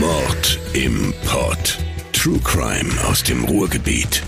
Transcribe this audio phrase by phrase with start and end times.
[0.00, 1.76] Mord im Pod.
[2.14, 4.22] True Crime aus dem Ruhrgebiet.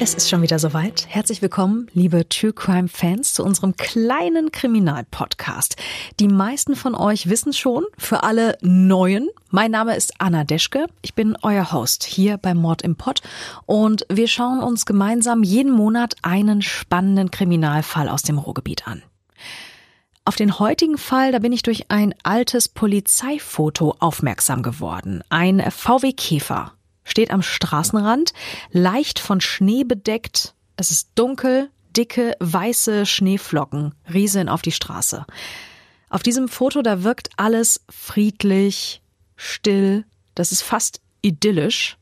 [0.00, 1.06] Es ist schon wieder soweit.
[1.08, 5.76] Herzlich willkommen, liebe True Crime Fans, zu unserem kleinen Kriminalpodcast.
[6.18, 10.86] Die meisten von euch wissen schon, für alle Neuen, mein Name ist Anna Deschke.
[11.02, 13.22] Ich bin euer Host hier bei Mord im Pod
[13.66, 19.00] und wir schauen uns gemeinsam jeden Monat einen spannenden Kriminalfall aus dem Ruhrgebiet an.
[20.30, 25.24] Auf den heutigen Fall, da bin ich durch ein altes Polizeifoto aufmerksam geworden.
[25.28, 28.32] Ein VW Käfer steht am Straßenrand,
[28.70, 30.54] leicht von Schnee bedeckt.
[30.76, 35.26] Es ist dunkel, dicke, weiße Schneeflocken rieseln auf die Straße.
[36.10, 39.02] Auf diesem Foto, da wirkt alles friedlich,
[39.34, 40.04] still,
[40.36, 41.98] das ist fast idyllisch.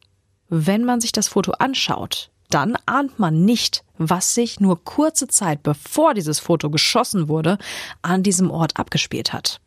[0.50, 5.62] Wenn man sich das Foto anschaut, dann ahnt man nicht, was sich nur kurze Zeit
[5.62, 7.58] bevor dieses Foto geschossen wurde,
[8.02, 9.60] an diesem Ort abgespielt hat.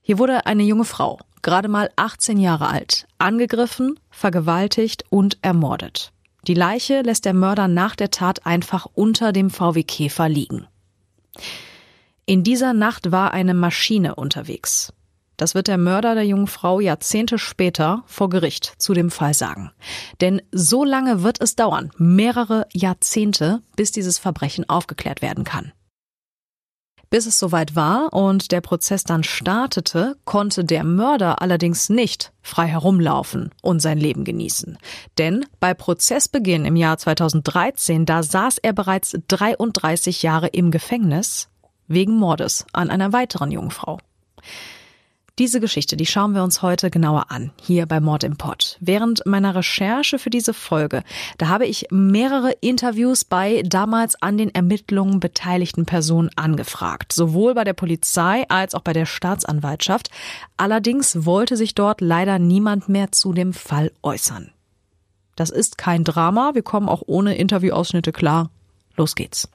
[0.00, 6.12] Hier wurde eine junge Frau, gerade mal 18 Jahre alt, angegriffen, vergewaltigt und ermordet.
[6.46, 10.66] Die Leiche lässt der Mörder nach der Tat einfach unter dem VW Käfer liegen.
[12.26, 14.92] In dieser Nacht war eine Maschine unterwegs.
[15.36, 19.70] Das wird der Mörder der jungen Frau Jahrzehnte später vor Gericht zu dem Fall sagen.
[20.20, 25.72] Denn so lange wird es dauern, mehrere Jahrzehnte, bis dieses Verbrechen aufgeklärt werden kann.
[27.10, 32.66] Bis es soweit war und der Prozess dann startete, konnte der Mörder allerdings nicht frei
[32.66, 34.78] herumlaufen und sein Leben genießen.
[35.16, 41.48] Denn bei Prozessbeginn im Jahr 2013, da saß er bereits 33 Jahre im Gefängnis
[41.86, 43.98] wegen Mordes an einer weiteren Jungfrau.
[45.40, 48.78] Diese Geschichte, die schauen wir uns heute genauer an, hier bei Mord im Pott.
[48.78, 51.02] Während meiner Recherche für diese Folge,
[51.38, 57.64] da habe ich mehrere Interviews bei damals an den Ermittlungen beteiligten Personen angefragt, sowohl bei
[57.64, 60.08] der Polizei als auch bei der Staatsanwaltschaft.
[60.56, 64.52] Allerdings wollte sich dort leider niemand mehr zu dem Fall äußern.
[65.34, 68.50] Das ist kein Drama, wir kommen auch ohne Interviewausschnitte klar.
[68.96, 69.48] Los geht's.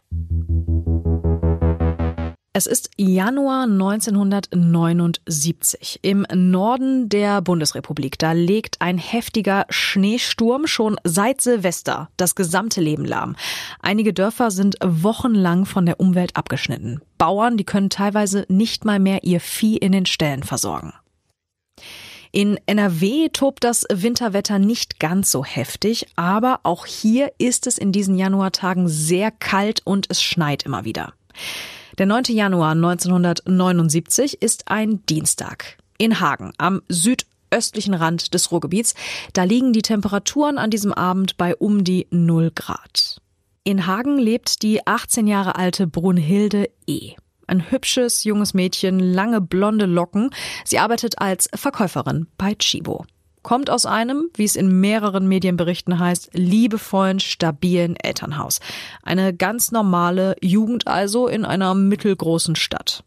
[2.52, 6.00] Es ist Januar 1979.
[6.02, 13.06] Im Norden der Bundesrepublik, da legt ein heftiger Schneesturm schon seit Silvester das gesamte Leben
[13.06, 13.36] lahm.
[13.82, 17.02] Einige Dörfer sind wochenlang von der Umwelt abgeschnitten.
[17.20, 20.94] Bauern, die können teilweise nicht mal mehr ihr Vieh in den Ställen versorgen.
[22.32, 27.92] In NRW tobt das Winterwetter nicht ganz so heftig, aber auch hier ist es in
[27.92, 31.14] diesen Januartagen sehr kalt und es schneit immer wieder.
[32.00, 32.24] Der 9.
[32.30, 35.78] Januar 1979 ist ein Dienstag.
[35.98, 38.96] In Hagen am südöstlichen Rand des Ruhrgebiets.
[39.34, 43.22] Da liegen die Temperaturen an diesem Abend bei um die 0 Grad.
[43.66, 47.16] In Hagen lebt die 18 Jahre alte Brunhilde E.
[47.48, 50.30] Ein hübsches junges Mädchen, lange blonde Locken.
[50.64, 53.04] Sie arbeitet als Verkäuferin bei Chibo
[53.50, 58.60] kommt aus einem, wie es in mehreren Medienberichten heißt, liebevollen, stabilen Elternhaus.
[59.02, 63.04] Eine ganz normale Jugend also in einer mittelgroßen Stadt.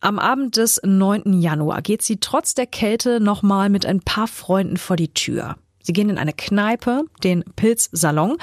[0.00, 1.40] Am Abend des 9.
[1.40, 5.56] Januar geht sie trotz der Kälte nochmal mit ein paar Freunden vor die Tür.
[5.86, 8.38] Sie gehen in eine Kneipe, den Pilzsalon.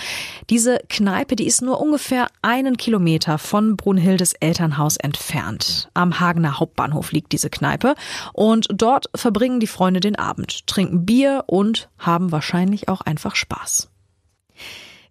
[0.52, 5.90] Diese Kneipe, die ist nur ungefähr einen Kilometer von Brunhildes Elternhaus entfernt.
[5.96, 7.96] Am Hagener Hauptbahnhof liegt diese Kneipe
[8.32, 13.90] und dort verbringen die Freunde den Abend, trinken Bier und haben wahrscheinlich auch einfach Spaß.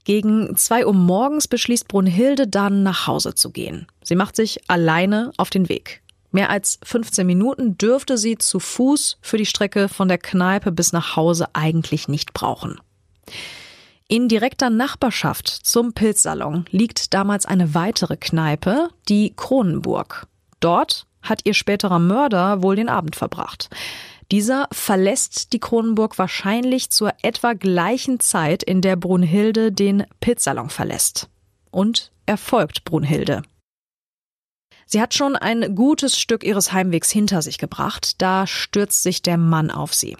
[0.05, 3.89] Gegen zwei Uhr morgens beschließt Brunhilde dann nach Hause zu gehen.
[4.05, 6.01] Sie macht sich alleine auf den Weg.
[6.33, 10.93] Mehr als 15 Minuten dürfte sie zu Fuß für die Strecke von der Kneipe bis
[10.93, 12.81] nach Hause eigentlich nicht brauchen.
[14.09, 20.27] In direkter Nachbarschaft zum Pilzsalon liegt damals eine weitere Kneipe, die Kronenburg.
[20.59, 23.71] Dort hat ihr späterer Mörder wohl den Abend verbracht.
[24.33, 31.29] Dieser verlässt die Kronenburg wahrscheinlich zur etwa gleichen Zeit, in der Brunhilde den Pilzsalon verlässt.
[31.71, 33.43] Und er folgt Brunhilde.
[34.93, 38.21] Sie hat schon ein gutes Stück ihres Heimwegs hinter sich gebracht.
[38.21, 40.17] Da stürzt sich der Mann auf sie.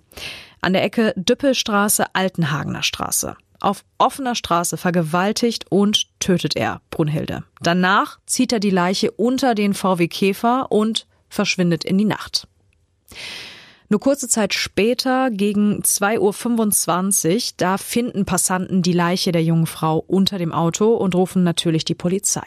[0.61, 3.37] An der Ecke Düppelstraße, Altenhagener Straße.
[3.59, 7.43] Auf offener Straße vergewaltigt und tötet er Brunhilde.
[7.61, 12.47] Danach zieht er die Leiche unter den VW Käfer und verschwindet in die Nacht.
[13.89, 19.99] Nur kurze Zeit später, gegen 2.25 Uhr, da finden Passanten die Leiche der jungen Frau
[19.99, 22.47] unter dem Auto und rufen natürlich die Polizei.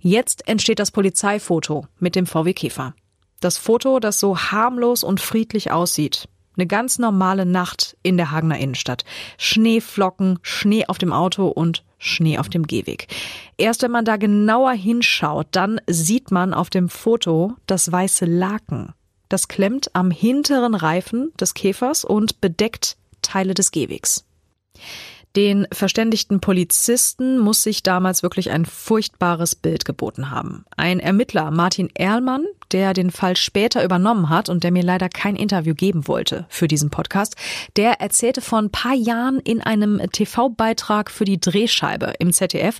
[0.00, 2.94] Jetzt entsteht das Polizeifoto mit dem VW Käfer.
[3.40, 6.28] Das Foto, das so harmlos und friedlich aussieht.
[6.56, 9.04] Eine ganz normale Nacht in der Hagener Innenstadt.
[9.36, 13.08] Schneeflocken, Schnee auf dem Auto und Schnee auf dem Gehweg.
[13.58, 18.94] Erst wenn man da genauer hinschaut, dann sieht man auf dem Foto das weiße Laken.
[19.28, 24.24] Das klemmt am hinteren Reifen des Käfers und bedeckt Teile des Gehwegs.
[25.36, 30.64] Den verständigten Polizisten muss sich damals wirklich ein furchtbares Bild geboten haben.
[30.78, 35.36] Ein Ermittler, Martin Erlmann, der den Fall später übernommen hat und der mir leider kein
[35.36, 37.36] Interview geben wollte für diesen Podcast,
[37.76, 42.78] der erzählte vor ein paar Jahren in einem TV-Beitrag für die Drehscheibe im ZDF,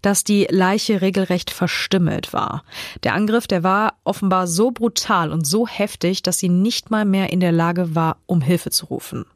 [0.00, 2.62] dass die Leiche regelrecht verstümmelt war.
[3.02, 7.32] Der Angriff, der war offenbar so brutal und so heftig, dass sie nicht mal mehr
[7.32, 9.26] in der Lage war, um Hilfe zu rufen.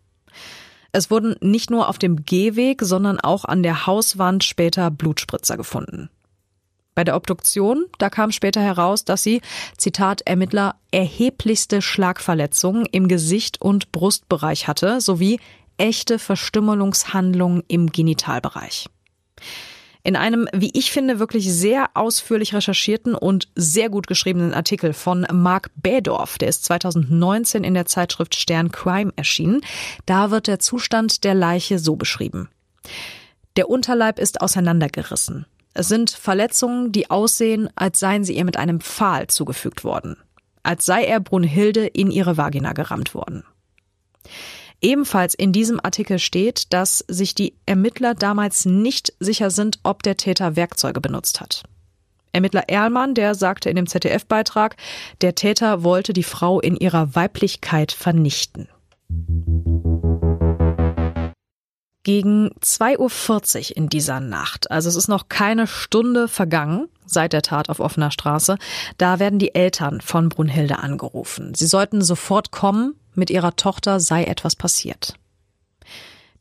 [0.92, 6.10] Es wurden nicht nur auf dem Gehweg, sondern auch an der Hauswand später Blutspritzer gefunden.
[6.94, 9.40] Bei der Obduktion, da kam später heraus, dass sie,
[9.76, 15.40] Zitat Ermittler, erheblichste Schlagverletzungen im Gesicht und Brustbereich hatte, sowie
[15.78, 18.88] echte Verstümmelungshandlungen im Genitalbereich.
[20.02, 25.26] In einem, wie ich finde, wirklich sehr ausführlich recherchierten und sehr gut geschriebenen Artikel von
[25.32, 29.60] Mark Bädorf, der ist 2019 in der Zeitschrift Stern Crime erschienen,
[30.06, 32.48] da wird der Zustand der Leiche so beschrieben.
[33.56, 35.44] Der Unterleib ist auseinandergerissen.
[35.74, 40.16] Es sind Verletzungen, die aussehen, als seien sie ihr mit einem Pfahl zugefügt worden.
[40.62, 43.44] Als sei er Brunhilde in ihre Vagina gerammt worden.
[44.82, 50.16] Ebenfalls in diesem Artikel steht, dass sich die Ermittler damals nicht sicher sind, ob der
[50.16, 51.64] Täter Werkzeuge benutzt hat.
[52.32, 54.76] Ermittler Erlmann, der sagte in dem ZDF-Beitrag,
[55.20, 58.68] der Täter wollte die Frau in ihrer Weiblichkeit vernichten.
[62.02, 67.42] Gegen 2.40 Uhr in dieser Nacht, also es ist noch keine Stunde vergangen seit der
[67.42, 68.56] Tat auf offener Straße,
[68.96, 71.54] da werden die Eltern von Brunhilde angerufen.
[71.54, 75.14] Sie sollten sofort kommen, mit ihrer Tochter sei etwas passiert.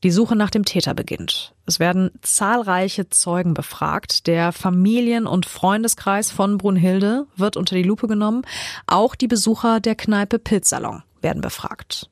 [0.04, 1.54] Die Suche nach dem Täter beginnt.
[1.66, 4.27] Es werden zahlreiche Zeugen befragt.
[4.27, 8.44] Der Familien- und Freundeskreis von Brunhilde wird unter die Lupe genommen.
[8.88, 12.10] Auch die Besucher der Kneipe Pilzsalon werden befragt.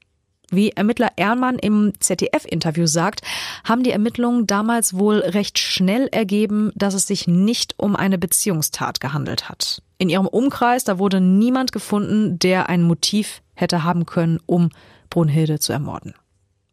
[0.50, 3.22] Wie Ermittler Ermann im ZDF-Interview sagt,
[3.66, 9.02] haben die Ermittlungen damals wohl recht schnell ergeben, dass es sich nicht um eine Beziehungstat
[9.02, 9.82] gehandelt hat.
[9.98, 14.70] In ihrem Umkreis, da wurde niemand gefunden, der ein Motiv hätte haben können, um
[15.10, 16.14] Brunhilde zu ermorden.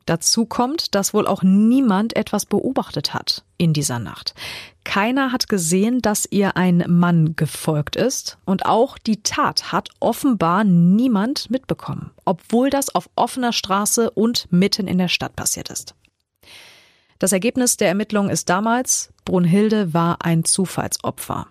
[0.07, 4.35] Dazu kommt, dass wohl auch niemand etwas beobachtet hat in dieser Nacht.
[4.85, 10.63] Keiner hat gesehen, dass ihr ein Mann gefolgt ist und auch die Tat hat offenbar
[10.65, 15.95] niemand mitbekommen, obwohl das auf offener Straße und mitten in der Stadt passiert ist.
[17.19, 21.47] Das Ergebnis der Ermittlung ist damals, Brunhilde war ein Zufallsopfer.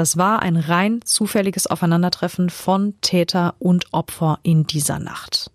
[0.00, 5.50] Das war ein rein zufälliges Aufeinandertreffen von Täter und Opfer in dieser Nacht.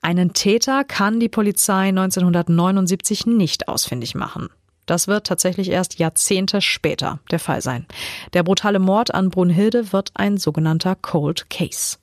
[0.00, 4.50] Einen Täter kann die Polizei 1979 nicht ausfindig machen.
[4.86, 7.86] Das wird tatsächlich erst Jahrzehnte später der Fall sein.
[8.34, 11.96] Der brutale Mord an Brunhilde wird ein sogenannter Cold Case.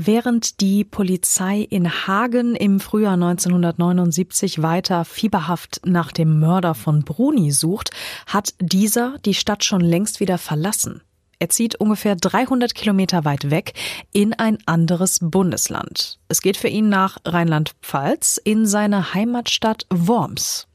[0.00, 7.50] Während die Polizei in Hagen im Frühjahr 1979 weiter fieberhaft nach dem Mörder von Bruni
[7.50, 7.90] sucht,
[8.24, 11.02] hat dieser die Stadt schon längst wieder verlassen.
[11.40, 13.72] Er zieht ungefähr 300 Kilometer weit weg
[14.12, 16.20] in ein anderes Bundesland.
[16.28, 20.68] Es geht für ihn nach Rheinland-Pfalz in seine Heimatstadt Worms.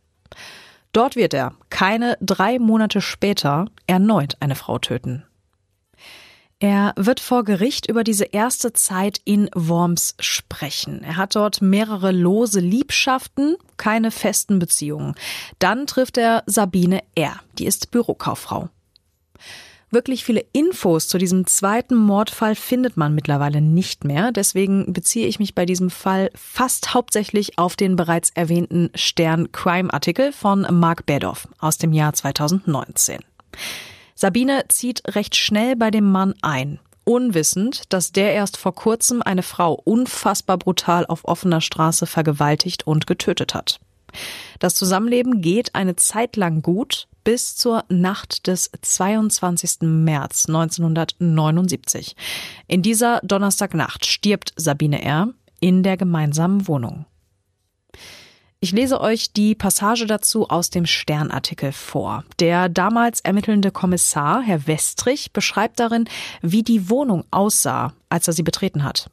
[0.91, 5.23] Dort wird er keine drei Monate später erneut eine Frau töten.
[6.63, 11.03] Er wird vor Gericht über diese erste Zeit in Worms sprechen.
[11.03, 15.13] Er hat dort mehrere lose Liebschaften, keine festen Beziehungen.
[15.59, 18.69] Dann trifft er Sabine R., die ist Bürokauffrau.
[19.91, 24.31] Wirklich viele Infos zu diesem zweiten Mordfall findet man mittlerweile nicht mehr.
[24.31, 29.93] Deswegen beziehe ich mich bei diesem Fall fast hauptsächlich auf den bereits erwähnten Stern Crime
[29.93, 33.19] Artikel von Mark Bedoff aus dem Jahr 2019.
[34.23, 39.43] Sabine zieht recht schnell bei dem Mann ein, unwissend, dass der erst vor kurzem eine
[39.43, 43.81] Frau unfassbar brutal auf offener Straße vergewaltigt und getötet hat.
[44.59, 49.81] Das Zusammenleben geht eine Zeit lang gut, bis zur Nacht des 22.
[49.81, 52.15] März 1979.
[52.69, 55.33] In dieser Donnerstagnacht stirbt Sabine R.
[55.59, 57.05] in der gemeinsamen Wohnung.
[58.63, 62.23] Ich lese euch die Passage dazu aus dem Sternartikel vor.
[62.39, 66.05] Der damals ermittelnde Kommissar, Herr Westrich, beschreibt darin,
[66.41, 69.09] wie die Wohnung aussah, als er sie betreten hat.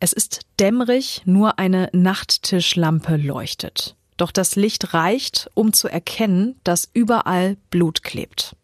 [0.00, 3.94] Es ist dämmerig, nur eine Nachttischlampe leuchtet.
[4.16, 8.56] Doch das Licht reicht, um zu erkennen, dass überall Blut klebt.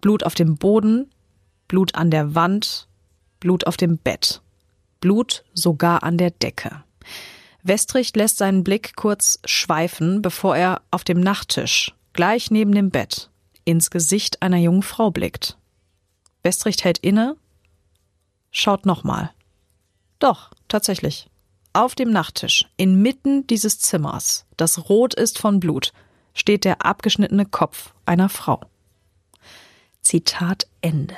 [0.00, 1.10] Blut auf dem Boden,
[1.68, 2.88] Blut an der Wand,
[3.40, 4.40] Blut auf dem Bett.
[5.00, 6.82] Blut sogar an der Decke.
[7.64, 13.30] Westrich lässt seinen Blick kurz schweifen, bevor er auf dem Nachttisch, gleich neben dem Bett,
[13.64, 15.56] ins Gesicht einer jungen Frau blickt.
[16.42, 17.36] Westricht hält inne,
[18.50, 19.32] schaut nochmal.
[20.18, 21.30] Doch, tatsächlich.
[21.72, 25.92] Auf dem Nachttisch, inmitten dieses Zimmers, das rot ist von Blut,
[26.34, 28.60] steht der abgeschnittene Kopf einer Frau.
[30.02, 31.16] Zitat Ende.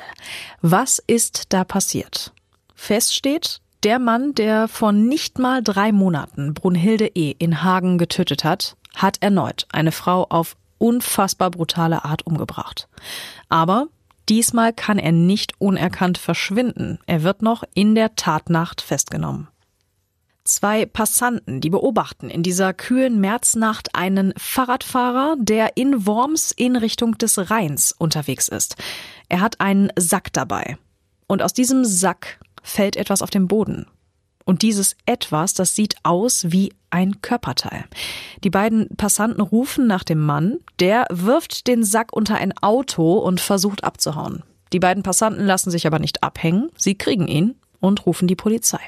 [0.62, 2.32] Was ist da passiert?
[2.76, 7.36] Fest steht, der Mann, der vor nicht mal drei Monaten Brunhilde E.
[7.38, 12.88] in Hagen getötet hat, hat erneut eine Frau auf unfassbar brutale Art umgebracht.
[13.48, 13.86] Aber
[14.28, 16.98] diesmal kann er nicht unerkannt verschwinden.
[17.06, 19.46] Er wird noch in der Tatnacht festgenommen.
[20.42, 27.18] Zwei Passanten, die beobachten in dieser kühlen Märznacht einen Fahrradfahrer, der in Worms in Richtung
[27.18, 28.74] des Rheins unterwegs ist.
[29.28, 30.76] Er hat einen Sack dabei.
[31.28, 33.86] Und aus diesem Sack fällt etwas auf den Boden.
[34.44, 37.84] Und dieses etwas, das sieht aus wie ein Körperteil.
[38.44, 43.40] Die beiden Passanten rufen nach dem Mann, der wirft den Sack unter ein Auto und
[43.40, 44.44] versucht abzuhauen.
[44.72, 48.80] Die beiden Passanten lassen sich aber nicht abhängen, sie kriegen ihn und rufen die Polizei.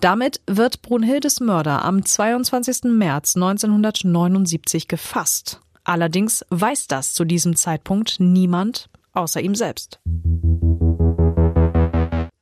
[0.00, 2.84] Damit wird Brunhildes Mörder am 22.
[2.84, 5.60] März 1979 gefasst.
[5.84, 10.00] Allerdings weiß das zu diesem Zeitpunkt niemand außer ihm selbst.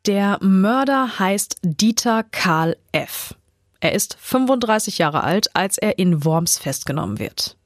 [0.07, 3.35] Der Mörder heißt Dieter Karl F.
[3.81, 7.57] Er ist 35 Jahre alt, als er in Worms festgenommen wird.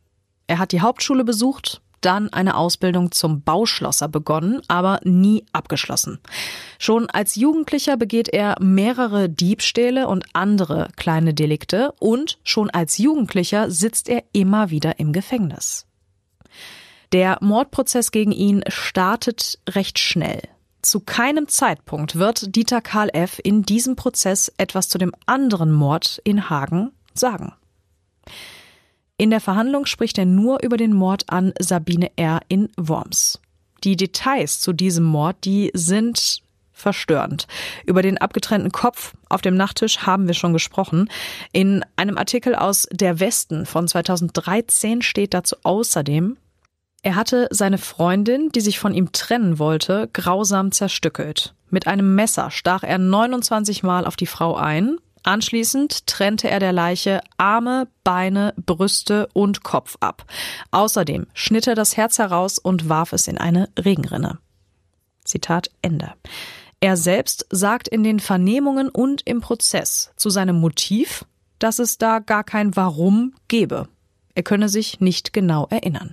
[0.47, 6.19] Er hat die Hauptschule besucht, dann eine Ausbildung zum Bauschlosser begonnen, aber nie abgeschlossen.
[6.79, 13.71] Schon als Jugendlicher begeht er mehrere Diebstähle und andere kleine Delikte und schon als Jugendlicher
[13.71, 15.87] sitzt er immer wieder im Gefängnis.
[17.13, 20.43] Der Mordprozess gegen ihn startet recht schnell.
[20.83, 23.41] Zu keinem Zeitpunkt wird Dieter Karl F.
[23.43, 27.53] in diesem Prozess etwas zu dem anderen Mord in Hagen sagen.
[29.17, 32.41] In der Verhandlung spricht er nur über den Mord an Sabine R.
[32.49, 33.41] in Worms.
[33.85, 37.47] Die Details zu diesem Mord, die sind verstörend.
[37.87, 41.09] Über den abgetrennten Kopf auf dem Nachttisch haben wir schon gesprochen.
[41.53, 46.37] In einem Artikel aus Der Westen von 2013 steht dazu außerdem,
[47.03, 51.55] er hatte seine Freundin, die sich von ihm trennen wollte, grausam zerstückelt.
[51.71, 56.73] Mit einem Messer stach er 29 Mal auf die Frau ein, Anschließend trennte er der
[56.73, 60.25] Leiche Arme, Beine, Brüste und Kopf ab.
[60.73, 64.39] Außerdem schnitt er das Herz heraus und warf es in eine Regenrinne.
[65.25, 66.13] Zitat Ende.
[66.81, 71.25] Er selbst sagt in den Vernehmungen und im Prozess zu seinem Motiv,
[71.61, 73.87] dass es da gar kein Warum gebe.
[74.35, 76.13] Er könne sich nicht genau erinnern.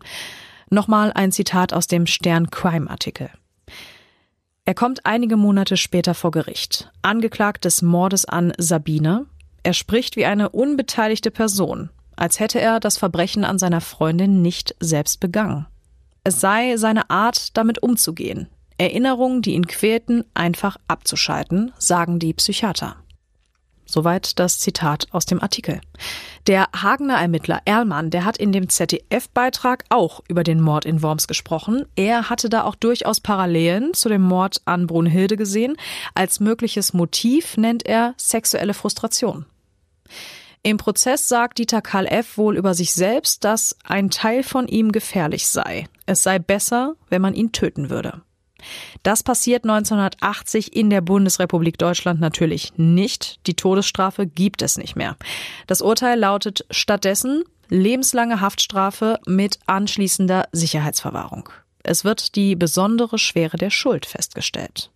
[0.69, 3.29] Nochmal ein Zitat aus dem Stern Crime Artikel.
[4.65, 9.25] Er kommt einige Monate später vor Gericht, angeklagt des Mordes an Sabine.
[9.63, 14.75] Er spricht wie eine unbeteiligte Person, als hätte er das Verbrechen an seiner Freundin nicht
[14.79, 15.65] selbst begangen.
[16.23, 18.47] Es sei seine Art, damit umzugehen,
[18.77, 22.95] Erinnerungen, die ihn quälten, einfach abzuschalten, sagen die Psychiater.
[23.91, 25.81] Soweit das Zitat aus dem Artikel.
[26.45, 31.27] Der Hagener Ermittler Erlmann, der hat in dem ZDF-Beitrag auch über den Mord in Worms
[31.27, 31.85] gesprochen.
[31.95, 35.75] Er hatte da auch durchaus Parallelen zu dem Mord an Brunhilde gesehen.
[36.13, 39.45] Als mögliches Motiv nennt er sexuelle Frustration.
[40.61, 42.37] Im Prozess sagt Dieter Karl F.
[42.37, 45.87] wohl über sich selbst, dass ein Teil von ihm gefährlich sei.
[46.05, 48.21] Es sei besser, wenn man ihn töten würde.
[49.03, 53.39] Das passiert 1980 in der Bundesrepublik Deutschland natürlich nicht.
[53.47, 55.15] Die Todesstrafe gibt es nicht mehr.
[55.67, 61.49] Das Urteil lautet stattdessen lebenslange Haftstrafe mit anschließender Sicherheitsverwahrung.
[61.83, 64.91] Es wird die besondere Schwere der Schuld festgestellt.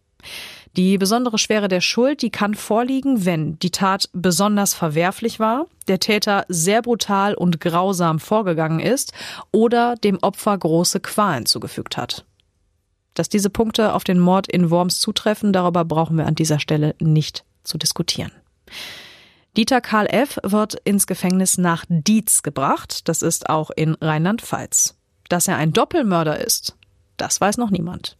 [0.75, 5.99] Die besondere Schwere der Schuld, die kann vorliegen, wenn die Tat besonders verwerflich war, der
[5.99, 9.13] Täter sehr brutal und grausam vorgegangen ist
[9.51, 12.25] oder dem Opfer große Qualen zugefügt hat.
[13.13, 16.95] Dass diese Punkte auf den Mord in Worms zutreffen, darüber brauchen wir an dieser Stelle
[16.99, 18.31] nicht zu diskutieren.
[19.55, 20.39] Dieter Karl F.
[20.43, 23.07] wird ins Gefängnis nach Dietz gebracht.
[23.07, 24.95] Das ist auch in Rheinland-Pfalz.
[25.29, 26.75] Dass er ein Doppelmörder ist,
[27.17, 28.17] das weiß noch niemand.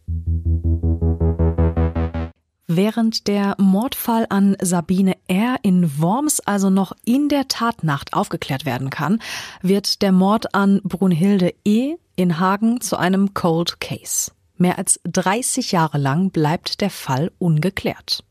[2.66, 5.56] Während der Mordfall an Sabine R.
[5.62, 9.20] in Worms also noch in der Tatnacht aufgeklärt werden kann,
[9.60, 11.96] wird der Mord an Brunhilde E.
[12.16, 14.30] in Hagen zu einem Cold Case.
[14.56, 18.24] Mehr als 30 Jahre lang bleibt der Fall ungeklärt.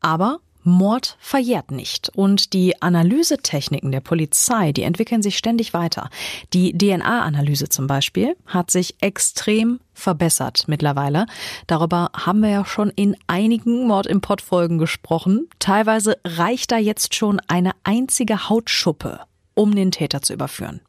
[0.00, 6.10] Aber Mord verjährt nicht und die Analysetechniken der Polizei, die entwickeln sich ständig weiter.
[6.52, 11.26] Die DNA-Analyse zum Beispiel hat sich extrem verbessert mittlerweile.
[11.66, 15.48] Darüber haben wir ja schon in einigen Mord im Folgen gesprochen.
[15.58, 19.20] Teilweise reicht da jetzt schon eine einzige Hautschuppe,
[19.54, 20.80] um den Täter zu überführen.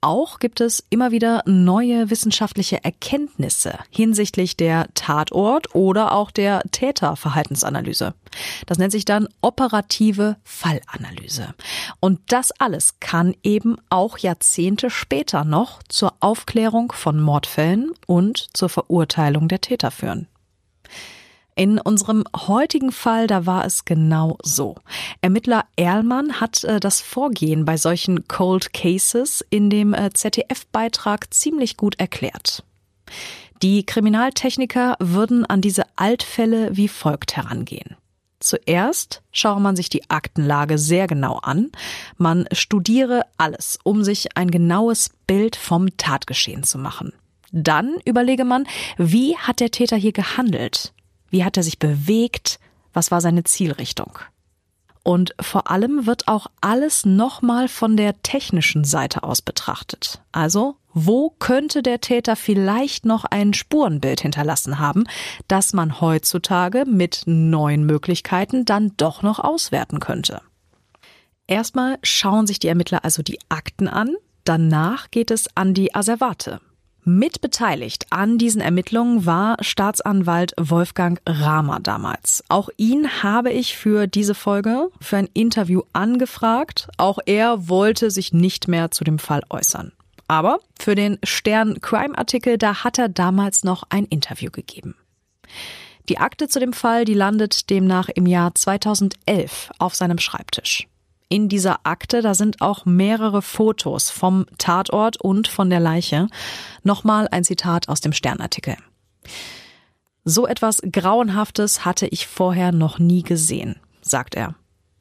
[0.00, 8.14] Auch gibt es immer wieder neue wissenschaftliche Erkenntnisse hinsichtlich der Tatort oder auch der Täterverhaltensanalyse.
[8.66, 11.54] Das nennt sich dann operative Fallanalyse.
[12.00, 18.68] Und das alles kann eben auch Jahrzehnte später noch zur Aufklärung von Mordfällen und zur
[18.68, 20.28] Verurteilung der Täter führen.
[21.58, 24.76] In unserem heutigen Fall, da war es genau so.
[25.22, 31.76] Ermittler Erlmann hat äh, das Vorgehen bei solchen Cold Cases in dem äh, ZDF-Beitrag ziemlich
[31.76, 32.62] gut erklärt.
[33.60, 37.96] Die Kriminaltechniker würden an diese Altfälle wie folgt herangehen.
[38.38, 41.72] Zuerst schaue man sich die Aktenlage sehr genau an.
[42.18, 47.12] Man studiere alles, um sich ein genaues Bild vom Tatgeschehen zu machen.
[47.50, 48.64] Dann überlege man,
[48.96, 50.92] wie hat der Täter hier gehandelt?
[51.30, 52.58] Wie hat er sich bewegt?
[52.92, 54.18] Was war seine Zielrichtung?
[55.02, 60.20] Und vor allem wird auch alles nochmal von der technischen Seite aus betrachtet.
[60.32, 65.04] Also, wo könnte der Täter vielleicht noch ein Spurenbild hinterlassen haben,
[65.46, 70.42] das man heutzutage mit neuen Möglichkeiten dann doch noch auswerten könnte?
[71.46, 76.60] Erstmal schauen sich die Ermittler also die Akten an, danach geht es an die Asservate.
[77.08, 82.44] Mitbeteiligt an diesen Ermittlungen war Staatsanwalt Wolfgang Rahmer damals.
[82.48, 86.88] Auch ihn habe ich für diese Folge für ein Interview angefragt.
[86.96, 89.92] Auch er wollte sich nicht mehr zu dem Fall äußern.
[90.28, 94.94] Aber für den Stern Crime Artikel, da hat er damals noch ein Interview gegeben.
[96.08, 100.86] Die Akte zu dem Fall, die landet demnach im Jahr 2011 auf seinem Schreibtisch
[101.28, 106.28] in dieser Akte, da sind auch mehrere Fotos vom Tatort und von der Leiche.
[106.82, 108.76] Nochmal ein Zitat aus dem Sternartikel.
[110.24, 114.54] So etwas Grauenhaftes hatte ich vorher noch nie gesehen, sagt er.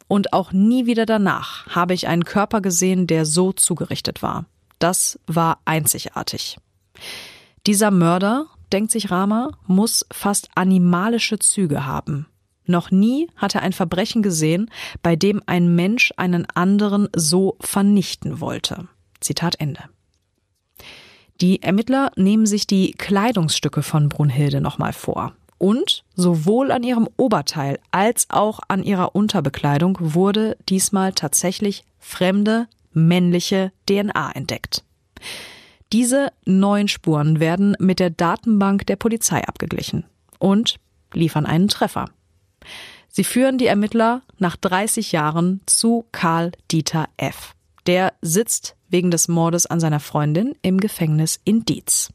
[0.07, 4.45] Und auch nie wieder danach habe ich einen Körper gesehen, der so zugerichtet war.
[4.79, 6.57] Das war einzigartig.
[7.65, 12.27] Dieser Mörder, denkt sich Rama, muss fast animalische Züge haben.
[12.65, 14.69] Noch nie hat er ein Verbrechen gesehen,
[15.01, 18.87] bei dem ein Mensch einen anderen so vernichten wollte.
[19.19, 19.83] Zitat Ende.
[21.41, 25.33] Die Ermittler nehmen sich die Kleidungsstücke von Brunhilde nochmal vor.
[25.59, 33.71] Und sowohl an ihrem Oberteil als auch an ihrer Unterbekleidung wurde diesmal tatsächlich fremde, männliche
[33.87, 34.83] DNA entdeckt.
[35.93, 40.05] Diese neuen Spuren werden mit der Datenbank der Polizei abgeglichen
[40.37, 40.77] und
[41.13, 42.05] liefern einen Treffer.
[43.07, 47.55] Sie führen die Ermittler nach 30 Jahren zu Karl Dieter F.
[47.87, 52.09] Der sitzt wegen des Mordes an seiner Freundin im Gefängnis in Dietz.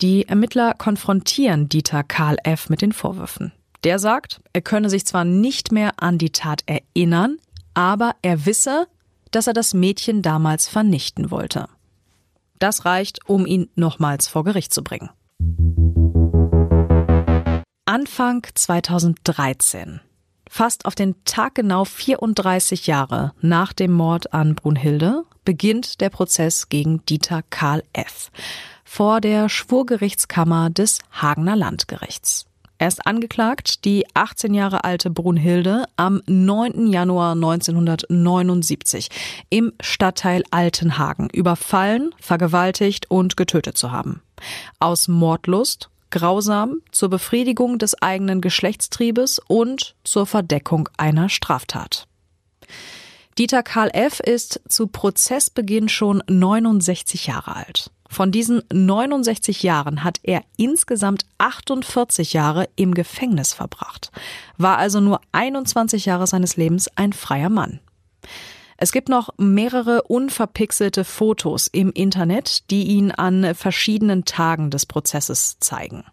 [0.00, 2.68] Die Ermittler konfrontieren Dieter Karl F.
[2.68, 3.52] mit den Vorwürfen.
[3.84, 7.38] Der sagt, er könne sich zwar nicht mehr an die Tat erinnern,
[7.74, 8.88] aber er wisse,
[9.30, 11.68] dass er das Mädchen damals vernichten wollte.
[12.58, 15.10] Das reicht, um ihn nochmals vor Gericht zu bringen.
[17.84, 20.00] Anfang 2013,
[20.48, 26.68] fast auf den Tag genau 34 Jahre nach dem Mord an Brunhilde, beginnt der Prozess
[26.68, 28.30] gegen Dieter Karl F.
[28.84, 32.46] vor der Schwurgerichtskammer des Hagener Landgerichts.
[32.78, 36.88] Er ist angeklagt, die 18 Jahre alte Brunhilde am 9.
[36.88, 39.08] Januar 1979
[39.48, 44.20] im Stadtteil Altenhagen überfallen, vergewaltigt und getötet zu haben.
[44.78, 52.06] Aus Mordlust, grausam zur Befriedigung des eigenen Geschlechtstriebes und zur Verdeckung einer Straftat.
[53.38, 54.20] Dieter Karl F.
[54.20, 57.90] ist zu Prozessbeginn schon 69 Jahre alt.
[58.08, 64.10] Von diesen 69 Jahren hat er insgesamt 48 Jahre im Gefängnis verbracht,
[64.56, 67.80] war also nur 21 Jahre seines Lebens ein freier Mann.
[68.76, 75.58] Es gibt noch mehrere unverpixelte Fotos im Internet, die ihn an verschiedenen Tagen des Prozesses
[75.60, 76.04] zeigen.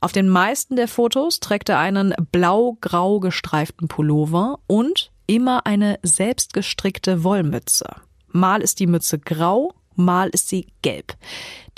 [0.00, 7.24] Auf den meisten der Fotos trägt er einen blau-grau gestreiften Pullover und immer eine selbstgestrickte
[7.24, 7.86] Wollmütze.
[8.28, 11.16] Mal ist die Mütze grau, mal ist sie gelb.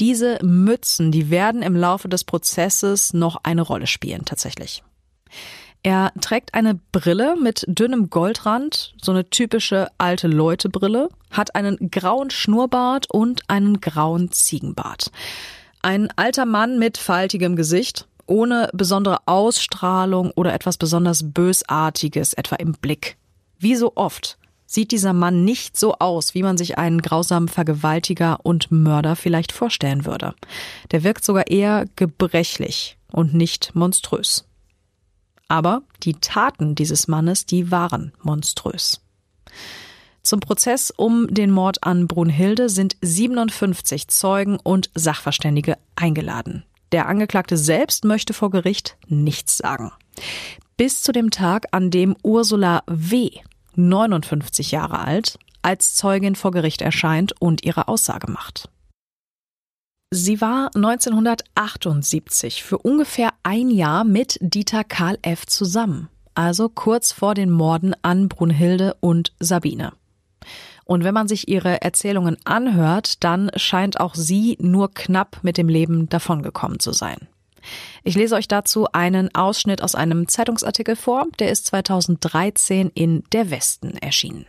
[0.01, 4.83] Diese Mützen, die werden im Laufe des Prozesses noch eine Rolle spielen, tatsächlich.
[5.83, 11.91] Er trägt eine Brille mit dünnem Goldrand, so eine typische alte Leute Brille, hat einen
[11.91, 15.11] grauen Schnurrbart und einen grauen Ziegenbart.
[15.83, 22.73] Ein alter Mann mit faltigem Gesicht ohne besondere Ausstrahlung oder etwas besonders Bösartiges etwa im
[22.73, 23.17] Blick.
[23.59, 28.39] Wie so oft sieht dieser Mann nicht so aus, wie man sich einen grausamen Vergewaltiger
[28.43, 30.35] und Mörder vielleicht vorstellen würde.
[30.91, 34.48] Der wirkt sogar eher gebrechlich und nicht monströs.
[35.49, 39.01] Aber die Taten dieses Mannes, die waren monströs.
[40.23, 46.65] Zum Prozess um den Mord an Brunhilde sind 57 Zeugen und Sachverständige eingeladen.
[46.93, 49.93] Der Angeklagte selbst möchte vor Gericht nichts sagen.
[50.77, 53.31] Bis zu dem Tag, an dem Ursula W.,
[53.75, 58.69] 59 Jahre alt, als Zeugin vor Gericht erscheint und ihre Aussage macht.
[60.11, 65.45] Sie war 1978 für ungefähr ein Jahr mit Dieter Karl F.
[65.45, 69.93] zusammen, also kurz vor den Morden an Brunhilde und Sabine.
[70.87, 75.69] Und wenn man sich ihre Erzählungen anhört, dann scheint auch sie nur knapp mit dem
[75.69, 77.29] Leben davongekommen zu sein.
[78.03, 83.51] Ich lese euch dazu einen Ausschnitt aus einem Zeitungsartikel vor, der ist 2013 in Der
[83.51, 84.47] Westen erschienen.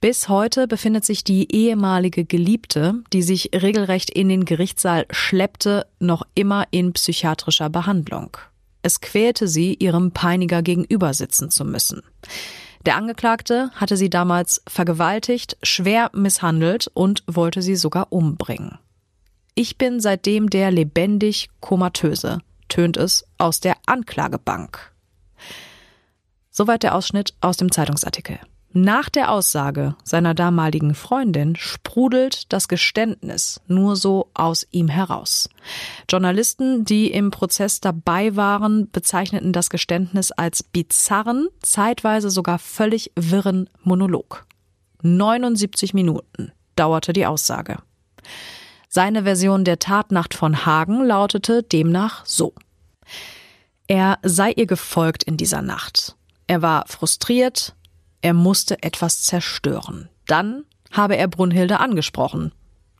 [0.00, 6.22] Bis heute befindet sich die ehemalige Geliebte, die sich regelrecht in den Gerichtssaal schleppte, noch
[6.36, 8.36] immer in psychiatrischer Behandlung.
[8.82, 12.02] Es quälte sie, ihrem Peiniger gegenüber sitzen zu müssen.
[12.86, 18.78] Der Angeklagte hatte sie damals vergewaltigt, schwer misshandelt und wollte sie sogar umbringen.
[19.56, 24.92] Ich bin seitdem der lebendig komatöse, tönt es aus der Anklagebank.
[26.52, 28.38] Soweit der Ausschnitt aus dem Zeitungsartikel.
[28.72, 35.48] Nach der Aussage seiner damaligen Freundin sprudelt das Geständnis nur so aus ihm heraus.
[36.08, 43.70] Journalisten, die im Prozess dabei waren, bezeichneten das Geständnis als bizarren, zeitweise sogar völlig wirren
[43.82, 44.46] Monolog.
[45.02, 47.78] 79 Minuten dauerte die Aussage.
[48.90, 52.54] Seine Version der Tatnacht von Hagen lautete demnach so.
[53.86, 56.16] Er sei ihr gefolgt in dieser Nacht.
[56.46, 57.74] Er war frustriert,
[58.20, 60.08] er musste etwas zerstören.
[60.26, 62.52] Dann habe er Brunhilde angesprochen.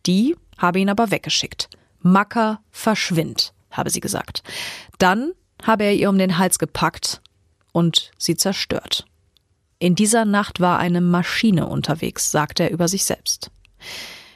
[0.07, 1.69] Die habe ihn aber weggeschickt.
[2.01, 4.43] Macker, verschwind, habe sie gesagt.
[4.99, 7.21] Dann habe er ihr um den Hals gepackt
[7.73, 9.07] und sie zerstört.
[9.79, 13.51] In dieser Nacht war eine Maschine unterwegs, sagte er über sich selbst.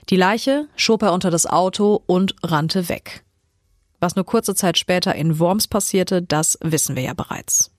[0.09, 3.25] Die Leiche schob er unter das Auto und rannte weg.
[4.01, 7.71] Was nur kurze Zeit später in Worms passierte, das wissen wir ja bereits.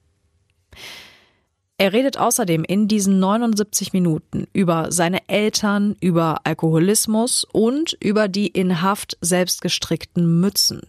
[1.84, 8.48] Er redet außerdem in diesen 79 Minuten über seine Eltern, über Alkoholismus und über die
[8.48, 10.84] in Haft selbst gestrickten Mützen.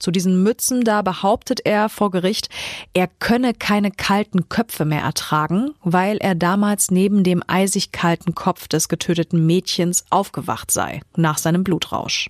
[0.00, 2.48] Zu diesen Mützen da behauptet er vor Gericht,
[2.94, 8.66] er könne keine kalten Köpfe mehr ertragen, weil er damals neben dem eisig kalten Kopf
[8.66, 12.28] des getöteten Mädchens aufgewacht sei, nach seinem Blutrausch.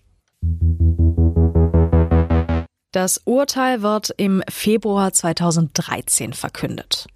[2.92, 7.06] Das Urteil wird im Februar 2013 verkündet.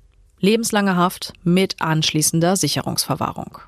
[0.45, 3.59] Lebenslange Haft mit anschließender Sicherungsverwahrung.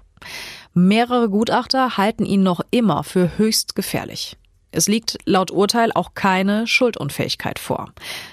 [0.75, 4.37] Mehrere Gutachter halten ihn noch immer für höchst gefährlich.
[4.73, 7.93] Es liegt laut Urteil auch keine Schuldunfähigkeit vor.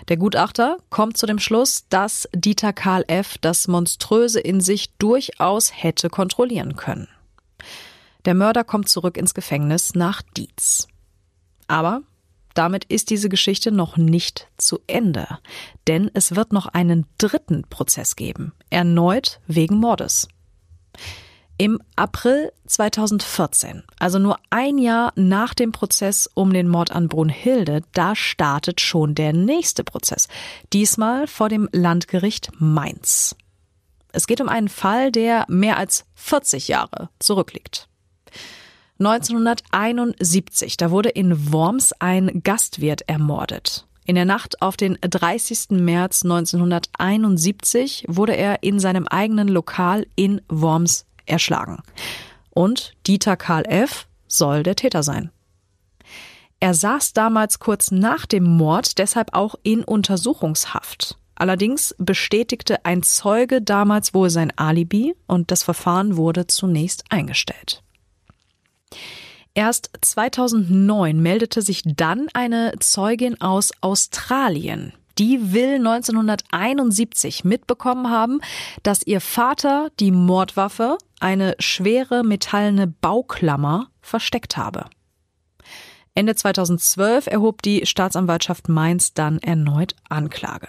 [0.10, 3.38] Der Gutachter kommt zu dem Schluss, dass Dieter Karl F.
[3.38, 7.08] das Monströse in sich durchaus hätte kontrollieren können.
[8.26, 10.90] Der Mörder kommt zurück ins Gefängnis nach Dietz.
[11.68, 12.02] Aber
[12.54, 15.28] damit ist diese Geschichte noch nicht zu Ende,
[15.88, 20.28] denn es wird noch einen dritten Prozess geben, erneut wegen Mordes.
[21.58, 27.82] Im April 2014, also nur ein Jahr nach dem Prozess um den Mord an Brunhilde,
[27.94, 30.28] da startet schon der nächste Prozess,
[30.74, 33.36] diesmal vor dem Landgericht Mainz.
[34.12, 37.88] Es geht um einen Fall, der mehr als 40 Jahre zurückliegt.
[39.06, 43.86] 1971, da wurde in Worms ein Gastwirt ermordet.
[44.06, 45.72] In der Nacht auf den 30.
[45.72, 51.84] März 1971 wurde er in seinem eigenen Lokal in Worms erschlagen.
[52.50, 54.08] Und Dieter Karl F.
[54.28, 55.32] soll der Täter sein.
[56.60, 61.18] Er saß damals kurz nach dem Mord deshalb auch in Untersuchungshaft.
[61.36, 67.83] Allerdings bestätigte ein Zeuge damals wohl sein Alibi und das Verfahren wurde zunächst eingestellt.
[69.56, 74.94] Erst 2009 meldete sich dann eine Zeugin aus Australien.
[75.20, 78.42] Die will 1971 mitbekommen haben,
[78.82, 84.86] dass ihr Vater die Mordwaffe, eine schwere metallene Bauklammer, versteckt habe.
[86.16, 90.68] Ende 2012 erhob die Staatsanwaltschaft Mainz dann erneut Anklage.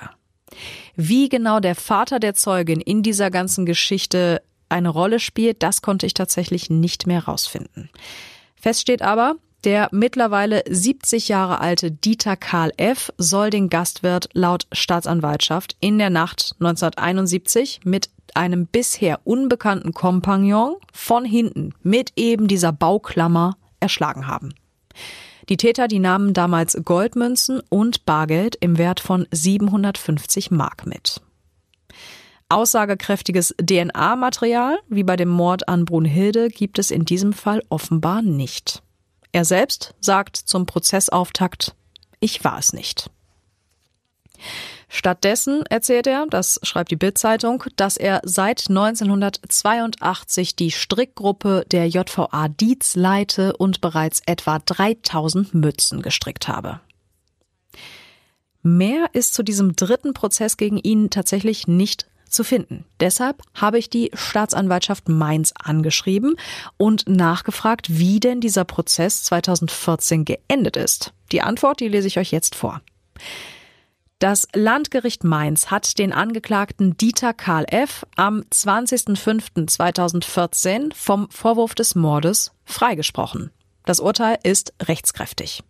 [0.95, 6.07] Wie genau der Vater der Zeugin in dieser ganzen Geschichte eine Rolle spielt, das konnte
[6.07, 7.91] ich tatsächlich nicht mehr rausfinden.
[8.57, 13.11] Fest steht aber, Der mittlerweile 70 Jahre alte Dieter Karl F.
[13.17, 21.25] soll den Gastwirt laut Staatsanwaltschaft in der Nacht 1971 mit einem bisher unbekannten Kompagnon von
[21.25, 24.55] hinten mit eben dieser Bauklammer erschlagen haben.
[25.49, 31.21] Die Täter, die nahmen damals Goldmünzen und Bargeld im Wert von 750 Mark mit.
[32.49, 38.83] Aussagekräftiges DNA-Material, wie bei dem Mord an Brunhilde, gibt es in diesem Fall offenbar nicht.
[39.33, 41.75] Er selbst sagt zum Prozessauftakt,
[42.21, 43.11] ich war es nicht.
[44.89, 52.49] Stattdessen erzählt er, das schreibt die Bildzeitung, dass er seit 1982 die Strickgruppe der JVA
[52.49, 56.81] Dietz leite und bereits etwa 3000 Mützen gestrickt habe.
[58.63, 62.85] Mehr ist zu diesem dritten Prozess gegen ihn tatsächlich nicht zu finden.
[63.01, 66.37] Deshalb habe ich die Staatsanwaltschaft Mainz angeschrieben
[66.77, 71.13] und nachgefragt, wie denn dieser Prozess 2014 geendet ist.
[71.33, 72.83] Die Antwort, die lese ich euch jetzt vor.
[74.19, 78.07] Das Landgericht Mainz hat den Angeklagten Dieter Karl F.
[78.17, 83.51] am 20.05.2014 vom Vorwurf des Mordes freigesprochen.
[83.85, 85.63] Das Urteil ist rechtskräftig.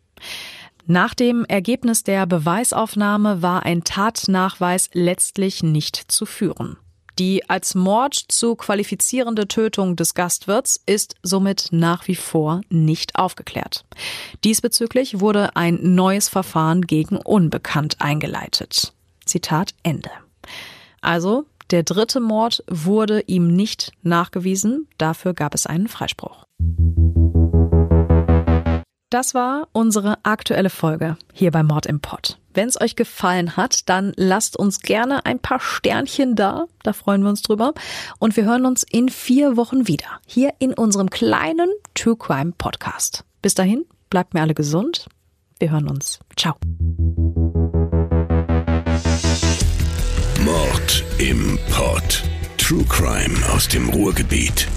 [0.87, 6.77] Nach dem Ergebnis der Beweisaufnahme war ein Tatnachweis letztlich nicht zu führen.
[7.19, 13.85] Die als Mord zu qualifizierende Tötung des Gastwirts ist somit nach wie vor nicht aufgeklärt.
[14.43, 18.93] Diesbezüglich wurde ein neues Verfahren gegen Unbekannt eingeleitet.
[19.25, 20.11] Zitat Ende.
[21.01, 26.45] Also, der dritte Mord wurde ihm nicht nachgewiesen, dafür gab es einen Freispruch.
[29.11, 32.39] Das war unsere aktuelle Folge hier bei Mord im Pott.
[32.53, 36.67] Wenn es euch gefallen hat, dann lasst uns gerne ein paar Sternchen da.
[36.83, 37.75] Da freuen wir uns drüber.
[38.19, 43.25] Und wir hören uns in vier Wochen wieder hier in unserem kleinen True Crime Podcast.
[43.43, 45.07] Bis dahin, bleibt mir alle gesund.
[45.59, 46.21] Wir hören uns.
[46.37, 46.55] Ciao.
[50.41, 52.23] Mord im Pott.
[52.59, 54.69] True Crime aus dem Ruhrgebiet.